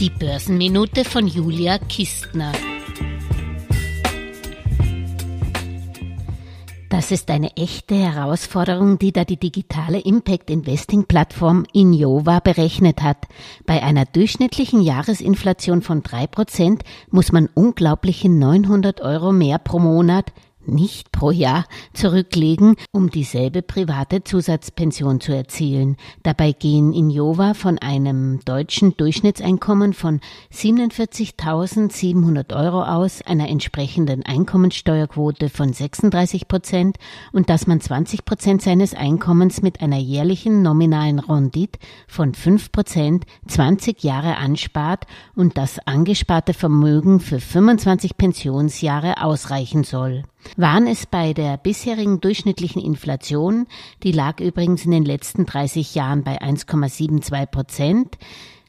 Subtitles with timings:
[0.00, 2.52] Die Börsenminute von Julia Kistner.
[6.88, 13.28] Das ist eine echte Herausforderung, die da die digitale Impact Investing Plattform Innova berechnet hat.
[13.66, 20.32] Bei einer durchschnittlichen Jahresinflation von drei Prozent muss man unglaubliche 900 Euro mehr pro Monat
[20.66, 25.96] nicht pro Jahr zurücklegen, um dieselbe private Zusatzpension zu erzielen.
[26.22, 30.20] Dabei gehen in Jova von einem deutschen Durchschnittseinkommen von
[30.52, 36.96] 47.700 Euro aus, einer entsprechenden Einkommensteuerquote von 36 Prozent
[37.32, 43.24] und dass man 20 Prozent seines Einkommens mit einer jährlichen nominalen Rendite von 5 Prozent
[43.48, 50.24] 20 Jahre anspart und das angesparte Vermögen für 25 Pensionsjahre ausreichen soll
[50.56, 53.66] waren es bei der bisherigen durchschnittlichen Inflation,
[54.02, 58.18] die lag übrigens in den letzten 30 Jahren bei 1,72 Prozent,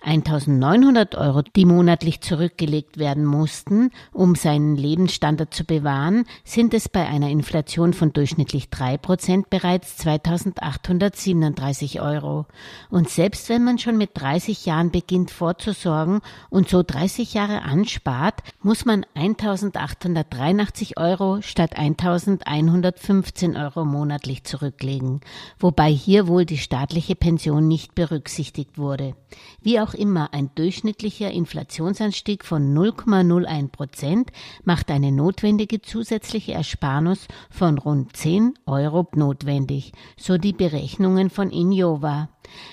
[0.00, 7.06] 1900 Euro, die monatlich zurückgelegt werden mussten, um seinen Lebensstandard zu bewahren, sind es bei
[7.06, 12.46] einer Inflation von durchschnittlich drei Prozent bereits 2837 Euro.
[12.90, 18.42] Und selbst wenn man schon mit 30 Jahren beginnt vorzusorgen und so 30 Jahre anspart,
[18.62, 25.20] muss man 1883 Euro statt 1115 Euro monatlich zurücklegen,
[25.58, 29.14] wobei hier wohl die staatliche Pension nicht berücksichtigt wurde.
[29.60, 34.30] Wie auch immer ein durchschnittlicher Inflationsanstieg von 0,01 Prozent
[34.64, 42.28] macht eine notwendige zusätzliche Ersparnis von rund 10 Euro notwendig, so die Berechnungen von Injova.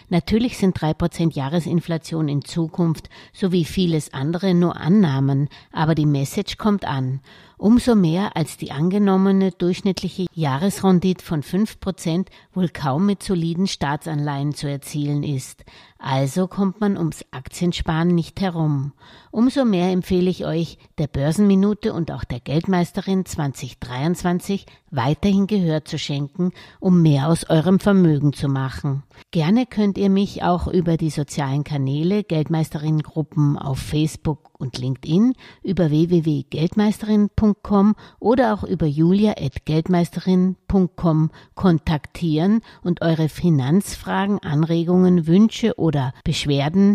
[0.10, 6.58] Natürlich sind drei Prozent Jahresinflation in Zukunft sowie vieles andere nur Annahmen, aber die Message
[6.58, 7.22] kommt an.
[7.58, 14.54] Umso mehr als die angenommene durchschnittliche Jahresrendite von fünf Prozent wohl kaum mit soliden Staatsanleihen
[14.54, 15.64] zu erzielen ist.
[15.98, 18.92] Also kommt man ums Aktiensparen nicht herum.
[19.32, 26.00] Umso mehr empfehle ich euch, der Börsenminute und auch der Geldmeisterin 2023 weiterhin Gehör zu
[26.00, 29.04] schenken, um mehr aus eurem Vermögen zu machen.
[29.32, 35.34] Gerne könnt ihr mich auch über die sozialen Kanäle Geldmeisterinnengruppen auf Facebook und LinkedIn,
[35.64, 46.95] über www.geldmeisterin.com oder auch über julia.geldmeisterin.com kontaktieren und eure Finanzfragen, Anregungen, Wünsche oder Beschwerden